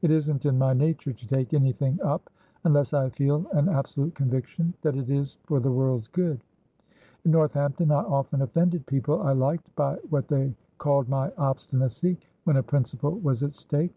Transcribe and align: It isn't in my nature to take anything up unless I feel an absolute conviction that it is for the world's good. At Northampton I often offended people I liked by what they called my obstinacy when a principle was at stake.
It 0.00 0.10
isn't 0.10 0.46
in 0.46 0.56
my 0.56 0.72
nature 0.72 1.12
to 1.12 1.28
take 1.28 1.52
anything 1.52 2.00
up 2.02 2.30
unless 2.64 2.94
I 2.94 3.10
feel 3.10 3.44
an 3.52 3.68
absolute 3.68 4.14
conviction 4.14 4.72
that 4.80 4.96
it 4.96 5.10
is 5.10 5.36
for 5.44 5.60
the 5.60 5.70
world's 5.70 6.08
good. 6.08 6.40
At 7.26 7.30
Northampton 7.30 7.90
I 7.90 8.00
often 8.02 8.40
offended 8.40 8.86
people 8.86 9.20
I 9.20 9.34
liked 9.34 9.76
by 9.76 9.96
what 10.08 10.28
they 10.28 10.54
called 10.78 11.10
my 11.10 11.32
obstinacy 11.36 12.16
when 12.44 12.56
a 12.56 12.62
principle 12.62 13.18
was 13.18 13.42
at 13.42 13.52
stake. 13.52 13.92